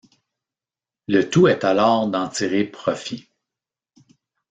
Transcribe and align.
Le 1.07 1.29
tout 1.29 1.45
est 1.47 1.63
alors 1.63 2.07
d’en 2.09 2.27
tirer 2.27 2.63
profit. 2.63 3.29